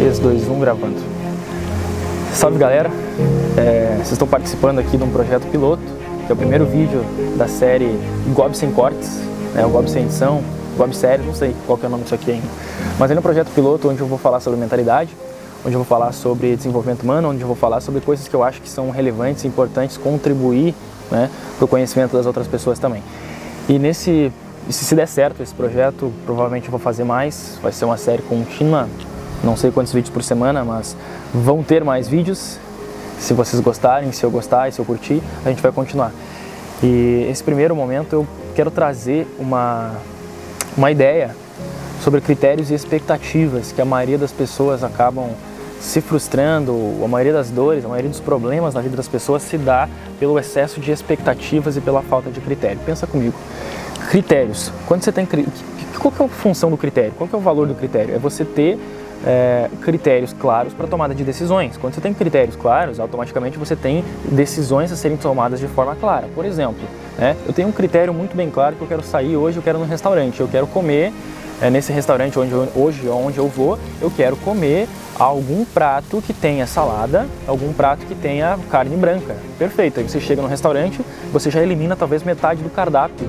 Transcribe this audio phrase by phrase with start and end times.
[0.00, 0.96] 3, 2, 1, gravando.
[2.32, 2.90] Salve galera,
[3.54, 5.82] é, vocês estão participando aqui de um projeto piloto,
[6.24, 7.04] que é o primeiro vídeo
[7.36, 8.00] da série
[8.32, 9.20] Gob Sem Cortes,
[9.54, 10.42] né, o Gob Sem Edição,
[10.78, 12.46] Gob Série, não sei qual que é o nome disso aqui ainda.
[12.98, 15.14] Mas é um projeto piloto onde eu vou falar sobre mentalidade,
[15.66, 18.42] onde eu vou falar sobre desenvolvimento humano, onde eu vou falar sobre coisas que eu
[18.42, 20.74] acho que são relevantes, importantes, contribuir
[21.10, 21.28] né,
[21.58, 23.02] para o conhecimento das outras pessoas também.
[23.68, 24.32] E nesse,
[24.70, 28.88] se der certo esse projeto, provavelmente eu vou fazer mais, vai ser uma série contínua,
[29.42, 30.96] não sei quantos vídeos por semana, mas
[31.32, 32.58] vão ter mais vídeos.
[33.18, 36.12] Se vocês gostarem, se eu gostar se eu curtir, a gente vai continuar.
[36.82, 39.92] E esse primeiro momento eu quero trazer uma,
[40.76, 41.34] uma ideia
[42.02, 45.30] sobre critérios e expectativas que a maioria das pessoas acabam
[45.78, 46.72] se frustrando,
[47.02, 49.88] a maioria das dores, a maioria dos problemas na vida das pessoas se dá
[50.18, 52.78] pelo excesso de expectativas e pela falta de critério.
[52.84, 53.34] Pensa comigo.
[54.10, 54.70] Critérios.
[54.86, 55.26] Quando você tem
[55.98, 57.12] qual é a função do critério?
[57.16, 58.14] Qual é o valor do critério?
[58.14, 58.78] É você ter
[59.26, 61.76] é, critérios claros para tomada de decisões.
[61.76, 66.28] Quando você tem critérios claros, automaticamente você tem decisões a serem tomadas de forma clara.
[66.34, 66.82] Por exemplo,
[67.18, 69.78] né, eu tenho um critério muito bem claro que eu quero sair hoje, eu quero
[69.78, 71.12] no restaurante, eu quero comer
[71.60, 76.66] é, nesse restaurante onde hoje onde eu vou, eu quero comer algum prato que tenha
[76.66, 79.36] salada, algum prato que tenha carne branca.
[79.58, 80.00] Perfeito.
[80.00, 81.00] Aí você chega no restaurante,
[81.30, 83.28] você já elimina talvez metade do cardápio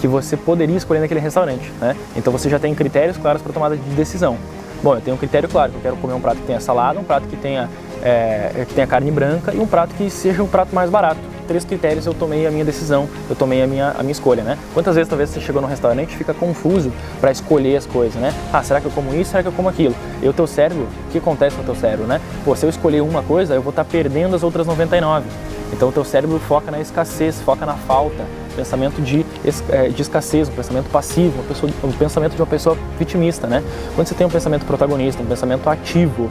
[0.00, 1.94] que você poderia escolher naquele restaurante, né?
[2.16, 4.36] Então você já tem critérios claros para tomada de decisão.
[4.82, 7.04] Bom, eu tenho um critério claro, eu quero comer um prato que tenha salada, um
[7.04, 7.70] prato que tenha,
[8.02, 11.20] é, que tenha carne branca e um prato que seja um prato mais barato.
[11.46, 14.58] Três critérios eu tomei a minha decisão, eu tomei a minha, a minha escolha, né?
[14.74, 18.34] Quantas vezes talvez você chegou no restaurante e fica confuso para escolher as coisas, né?
[18.52, 19.30] Ah, será que eu como isso?
[19.30, 19.94] Será que eu como aquilo?
[20.20, 22.20] E o teu cérebro, o que acontece com o teu cérebro, né?
[22.44, 25.26] Pô, se eu escolher uma coisa, eu vou estar tá perdendo as outras 99.
[25.72, 29.24] Então o teu cérebro foca na escassez, foca na falta, pensamento de,
[29.70, 31.42] é, de escassez, um pensamento passivo,
[31.82, 33.62] um pensamento de uma pessoa vitimista, né?
[33.94, 36.30] Quando você tem um pensamento protagonista, um pensamento ativo,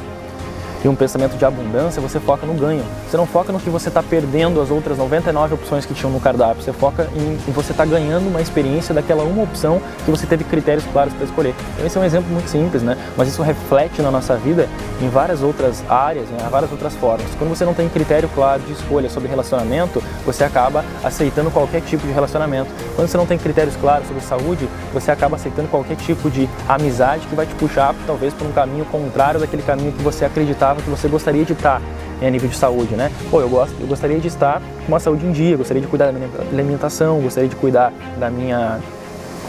[0.84, 2.84] e um pensamento de abundância, você foca no ganho.
[3.10, 6.20] Você não foca no que você está perdendo as outras 99 opções que tinham no
[6.20, 6.64] cardápio.
[6.64, 10.26] Você foca em, em você estar tá ganhando uma experiência daquela uma opção que você
[10.26, 11.54] teve critérios claros para escolher.
[11.74, 12.98] Então esse é um exemplo muito simples, né?
[13.16, 14.68] Mas isso reflete na nossa vida
[15.02, 16.48] em várias outras áreas, né?
[16.50, 17.28] várias outras formas.
[17.38, 22.06] Quando você não tem critério claro de escolha sobre relacionamento, você acaba aceitando qualquer tipo
[22.08, 22.72] de relacionamento.
[22.96, 27.28] Quando você não tem critérios claros sobre saúde, você acaba aceitando qualquer tipo de amizade
[27.28, 30.90] que vai te puxar talvez para um caminho contrário daquele caminho que você acreditava que
[30.90, 31.82] você gostaria de estar
[32.22, 33.12] em nível de saúde, né?
[33.32, 36.06] Pô, eu, gosto, eu gostaria de estar com uma saúde em dia, gostaria de cuidar
[36.06, 38.80] da minha alimentação, gostaria de cuidar da minha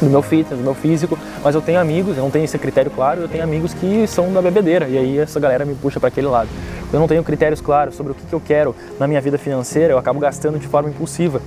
[0.01, 2.91] do meu fitness, do meu físico, mas eu tenho amigos, eu não tenho esse critério
[2.91, 6.09] claro, eu tenho amigos que são da bebedeira e aí essa galera me puxa para
[6.09, 6.49] aquele lado.
[6.93, 9.93] Eu não tenho critérios claros sobre o que, que eu quero na minha vida financeira,
[9.93, 11.41] eu acabo gastando de forma impulsiva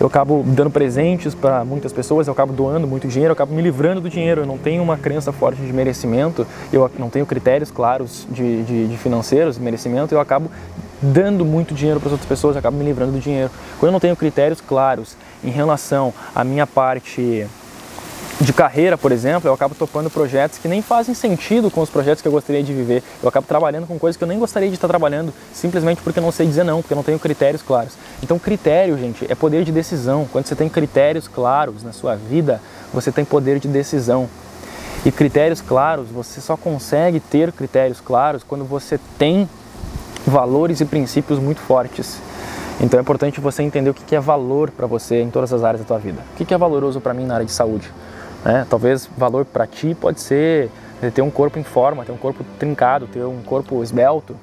[0.00, 3.62] eu acabo dando presentes para muitas pessoas, eu acabo doando muito dinheiro, eu acabo me
[3.62, 7.70] livrando do dinheiro, eu não tenho uma crença forte de merecimento, eu não tenho critérios
[7.70, 10.50] claros de, de, de financeiros, de merecimento, eu acabo
[11.00, 13.50] dando muito dinheiro para as outras pessoas, eu acabo me livrando do dinheiro.
[13.78, 17.46] Quando eu não tenho critérios claros em relação à minha parte
[18.40, 22.20] de carreira, por exemplo, eu acabo topando projetos que nem fazem sentido com os projetos
[22.20, 23.02] que eu gostaria de viver.
[23.22, 26.22] Eu acabo trabalhando com coisas que eu nem gostaria de estar trabalhando, simplesmente porque eu
[26.22, 27.92] não sei dizer não, porque eu não tenho critérios claros.
[28.22, 30.26] Então, critério, gente, é poder de decisão.
[30.30, 32.60] Quando você tem critérios claros na sua vida,
[32.92, 34.28] você tem poder de decisão.
[35.06, 39.48] E critérios claros, você só consegue ter critérios claros quando você tem
[40.26, 42.18] valores e princípios muito fortes.
[42.80, 45.82] Então é importante você entender o que é valor para você em todas as áreas
[45.82, 46.20] da tua vida.
[46.32, 47.92] O que é valoroso para mim na área de saúde?
[48.44, 48.66] Né?
[48.68, 50.70] Talvez valor para ti pode ser
[51.14, 54.34] ter um corpo em forma, ter um corpo trincado, ter um corpo esbelto,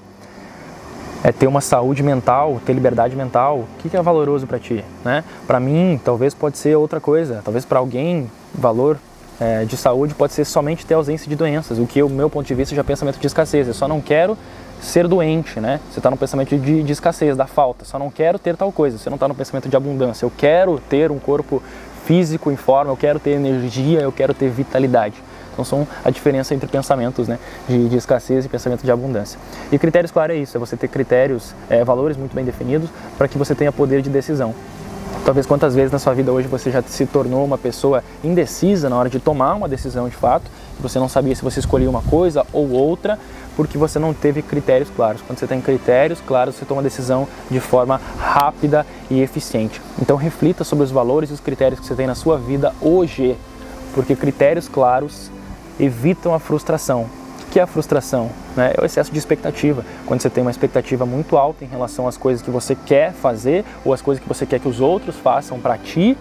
[1.24, 3.60] é ter uma saúde mental, ter liberdade mental.
[3.60, 4.84] O que é valoroso para ti?
[5.04, 5.24] Né?
[5.46, 7.42] Para mim, talvez pode ser outra coisa.
[7.44, 8.98] Talvez para alguém, valor
[9.40, 11.78] é, de saúde pode ser somente ter ausência de doenças.
[11.78, 13.68] O que, o meu ponto de vista, já é pensamento de escassez.
[13.68, 14.36] Eu só não quero
[14.82, 15.80] ser doente, né?
[15.92, 17.86] Você está no pensamento de, de, escassez, da falta.
[17.86, 18.98] Só não quero ter tal coisa.
[18.98, 20.26] Você não está no pensamento de abundância.
[20.26, 21.62] Eu quero ter um corpo
[22.06, 25.16] físico em forma, eu quero ter energia, eu quero ter vitalidade.
[25.54, 29.40] Então são a diferença entre pensamentos né, de, de escassez e pensamento de abundância.
[29.72, 33.28] E critérios, claro, é isso, é você ter critérios, é, valores muito bem definidos para
[33.28, 34.56] que você tenha poder de decisão.
[35.26, 38.98] Talvez quantas vezes na sua vida hoje você já se tornou uma pessoa indecisa na
[38.98, 40.50] hora de tomar uma decisão de fato,
[40.82, 43.18] você não sabia se você escolhia uma coisa ou outra,
[43.56, 45.22] porque você não teve critérios claros.
[45.22, 49.82] Quando você tem critérios claros, você toma decisão de forma rápida e eficiente.
[50.02, 53.38] Então reflita sobre os valores e os critérios que você tem na sua vida hoje,
[53.94, 55.30] porque critérios claros
[55.80, 57.08] evitam a frustração.
[57.42, 58.30] O que é a frustração?
[58.58, 59.84] É o excesso de expectativa.
[60.06, 63.66] Quando você tem uma expectativa muito alta em relação às coisas que você quer fazer
[63.84, 66.18] ou às coisas que você quer que os outros façam para ti,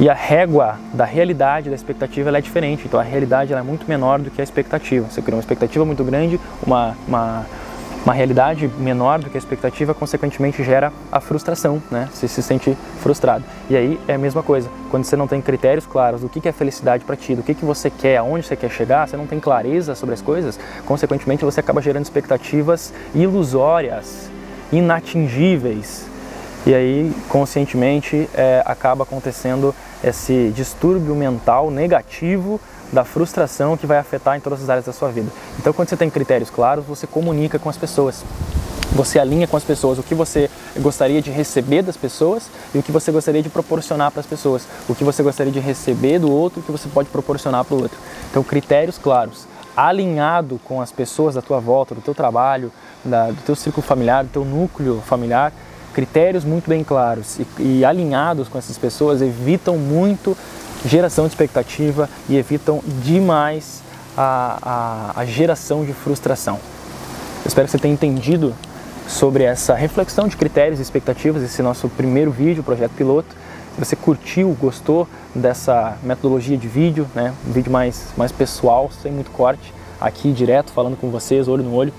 [0.00, 2.84] E a régua da realidade, da expectativa, ela é diferente.
[2.86, 5.08] Então a realidade é muito menor do que a expectativa.
[5.10, 7.44] Você cria uma expectativa muito grande, uma, uma,
[8.04, 12.08] uma realidade menor do que a expectativa, consequentemente gera a frustração, né?
[12.12, 13.44] Você se sente frustrado.
[13.68, 14.70] E aí é a mesma coisa.
[14.88, 17.64] Quando você não tem critérios claros do que é felicidade para ti, do que, que
[17.64, 21.58] você quer, aonde você quer chegar, você não tem clareza sobre as coisas, consequentemente você
[21.58, 24.30] acaba gerando expectativas ilusórias,
[24.70, 26.06] inatingíveis.
[26.66, 32.60] E aí, conscientemente, é, acaba acontecendo esse distúrbio mental negativo
[32.92, 35.30] da frustração que vai afetar em todas as áreas da sua vida.
[35.58, 38.24] Então, quando você tem critérios claros, você comunica com as pessoas.
[38.92, 40.48] Você alinha com as pessoas o que você
[40.78, 44.66] gostaria de receber das pessoas e o que você gostaria de proporcionar para as pessoas.
[44.88, 47.76] O que você gostaria de receber do outro e o que você pode proporcionar para
[47.76, 47.98] o outro.
[48.30, 49.46] Então, critérios claros,
[49.76, 52.72] alinhado com as pessoas da tua volta, do teu trabalho,
[53.04, 55.52] da, do teu círculo familiar, do teu núcleo familiar,
[55.98, 60.38] critérios muito bem claros e, e alinhados com essas pessoas evitam muito
[60.86, 63.82] geração de expectativa e evitam demais
[64.16, 66.54] a, a, a geração de frustração.
[66.54, 68.54] Eu espero que você tenha entendido
[69.08, 73.34] sobre essa reflexão de critérios e expectativas, esse nosso primeiro vídeo, projeto piloto.
[73.74, 79.10] Se você curtiu, gostou dessa metodologia de vídeo, né, um vídeo mais, mais pessoal, sem
[79.10, 81.92] muito corte, aqui direto, falando com vocês, olho no olho,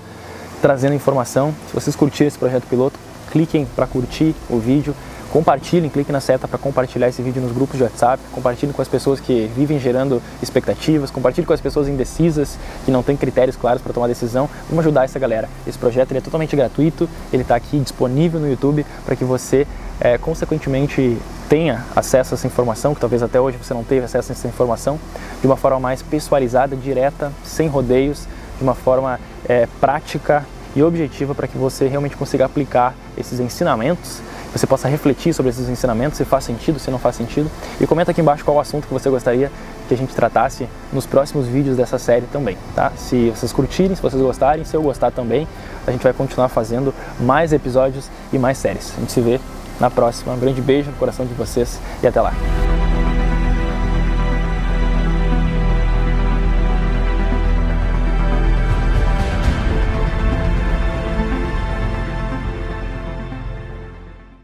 [0.62, 1.54] trazendo informação.
[1.68, 2.98] Se vocês curtiram esse projeto piloto,
[3.30, 4.94] cliquem para curtir o vídeo,
[5.30, 8.88] compartilhem, cliquem na seta para compartilhar esse vídeo nos grupos de WhatsApp, compartilhem com as
[8.88, 13.80] pessoas que vivem gerando expectativas, compartilhem com as pessoas indecisas, que não têm critérios claros
[13.80, 14.48] para tomar decisão.
[14.68, 15.48] Vamos ajudar essa galera.
[15.66, 19.66] Esse projeto é totalmente gratuito, ele está aqui disponível no YouTube para que você,
[20.00, 21.16] é, consequentemente,
[21.48, 24.48] tenha acesso a essa informação, que talvez até hoje você não teve acesso a essa
[24.48, 24.98] informação,
[25.40, 28.26] de uma forma mais pessoalizada, direta, sem rodeios,
[28.56, 29.18] de uma forma
[29.48, 30.44] é, prática
[30.74, 34.20] e objetiva para que você realmente consiga aplicar esses ensinamentos,
[34.52, 37.50] você possa refletir sobre esses ensinamentos, se faz sentido, se não faz sentido,
[37.80, 39.50] e comenta aqui embaixo qual o assunto que você gostaria
[39.88, 42.92] que a gente tratasse nos próximos vídeos dessa série também, tá?
[42.96, 45.46] Se vocês curtirem, se vocês gostarem, se eu gostar também,
[45.86, 48.92] a gente vai continuar fazendo mais episódios e mais séries.
[48.96, 49.40] A gente se vê
[49.80, 50.34] na próxima.
[50.34, 52.32] Um grande beijo no coração de vocês e até lá.